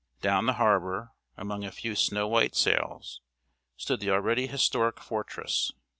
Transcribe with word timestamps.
Down 0.19 0.47
the 0.47 0.53
harbor, 0.53 1.11
among 1.37 1.63
a 1.63 1.71
few 1.71 1.95
snow 1.95 2.27
white 2.27 2.55
sails, 2.55 3.21
stood 3.77 3.99
the 3.99 4.09
already 4.09 4.47
historic 4.47 4.99
fortress. 4.99 5.73